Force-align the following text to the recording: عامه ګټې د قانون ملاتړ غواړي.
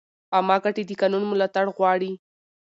عامه 0.35 0.55
ګټې 0.63 0.83
د 0.85 0.91
قانون 1.01 1.23
ملاتړ 1.27 1.65
غواړي. 1.75 2.11